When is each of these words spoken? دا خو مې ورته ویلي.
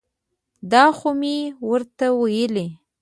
دا 0.71 0.83
خو 0.97 1.09
مې 1.19 1.37
ورته 1.69 2.05
ویلي. 2.19 2.67